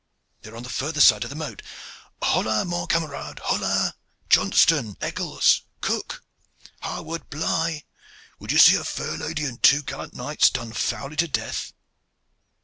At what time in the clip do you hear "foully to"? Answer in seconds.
10.73-11.27